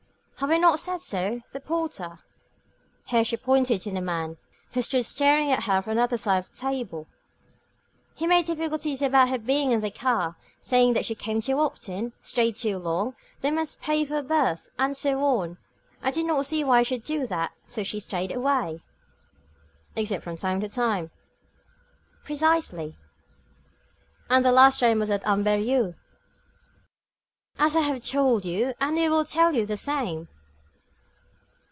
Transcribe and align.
Have 0.41 0.49
I 0.49 0.57
not 0.57 0.79
said 0.79 1.01
so? 1.01 1.41
The 1.51 1.59
porter," 1.59 2.17
here 3.05 3.23
she 3.23 3.37
pointed 3.37 3.79
to 3.81 3.91
the 3.91 4.01
man, 4.01 4.37
who 4.73 4.81
stood 4.81 5.05
staring 5.05 5.51
at 5.51 5.65
her 5.65 5.83
from 5.83 5.97
the 5.97 6.01
other 6.01 6.17
side 6.17 6.39
of 6.43 6.49
the 6.49 6.57
table, 6.57 7.05
"he 8.15 8.25
made 8.25 8.47
difficulties 8.47 9.03
about 9.03 9.29
her 9.29 9.37
being 9.37 9.69
in 9.71 9.81
the 9.81 9.91
car, 9.91 10.35
saying 10.59 10.93
that 10.93 11.05
she 11.05 11.13
came 11.13 11.41
too 11.41 11.59
often, 11.59 12.13
stayed 12.23 12.55
too 12.55 12.79
long, 12.79 13.13
that 13.41 13.49
I 13.49 13.51
must 13.51 13.83
pay 13.83 14.03
for 14.03 14.15
her 14.15 14.23
berth, 14.23 14.71
and 14.79 14.97
so 14.97 15.21
on. 15.21 15.59
I 16.01 16.09
did 16.09 16.25
not 16.25 16.47
see 16.47 16.63
why 16.63 16.79
I 16.79 16.83
should 16.89 17.03
do 17.03 17.27
that; 17.27 17.51
so 17.67 17.83
she 17.83 17.99
stayed 17.99 18.31
away." 18.35 18.81
"Except 19.95 20.23
from 20.23 20.37
time 20.37 20.59
to 20.61 20.69
time?" 20.69 21.11
"Precisely." 22.23 22.97
"And 24.27 24.43
the 24.43 24.51
last 24.51 24.79
time 24.79 24.97
was 24.97 25.11
at 25.11 25.23
Amberieux?" 25.23 25.93
"As 27.59 27.75
I 27.75 27.81
have 27.81 28.03
told 28.03 28.43
you, 28.43 28.73
and 28.81 28.97
he 28.97 29.07
will 29.07 29.25
tell 29.25 29.53
you 29.53 29.67
the 29.67 29.77
same." 29.77 30.27